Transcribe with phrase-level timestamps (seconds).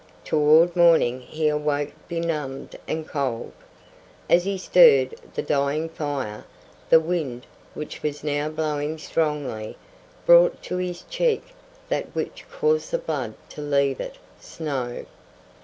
[0.23, 3.51] Toward morning he awoke benumbed and cold.
[4.31, 6.43] As he stirred the dying fire,
[6.89, 9.77] the wind, which was now blowing strongly,
[10.25, 11.49] brought to his cheek
[11.87, 15.05] that which caused the blood to leave it snow!